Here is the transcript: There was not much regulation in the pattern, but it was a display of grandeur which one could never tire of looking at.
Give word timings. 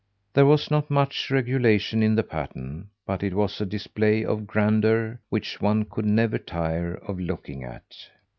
There 0.33 0.47
was 0.47 0.71
not 0.71 0.89
much 0.89 1.29
regulation 1.29 2.01
in 2.01 2.15
the 2.15 2.23
pattern, 2.23 2.89
but 3.05 3.21
it 3.21 3.35
was 3.35 3.61
a 3.61 3.67
display 3.67 4.25
of 4.25 4.47
grandeur 4.47 5.19
which 5.29 5.61
one 5.61 5.85
could 5.85 6.05
never 6.05 6.39
tire 6.39 6.95
of 6.95 7.19
looking 7.19 7.63
at. 7.63 7.93